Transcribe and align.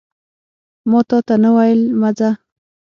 ماتاته 0.89 1.35
نه 1.43 1.49
ویل 1.55 1.81
مه 1.99 2.09
ځه 2.17 2.29